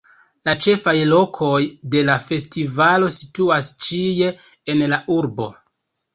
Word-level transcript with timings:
La 0.47 0.53
ĉefaj 0.65 0.93
lokoj 1.09 1.59
de 1.97 2.01
la 2.07 2.15
festivalo 2.23 3.11
situas 3.17 3.71
ĉie 3.85 4.33
en 4.75 4.85
la 4.97 5.01
urbo. 5.21 5.51